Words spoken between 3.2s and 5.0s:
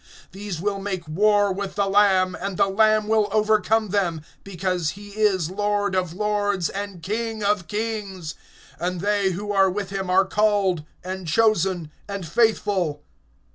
overcome them; because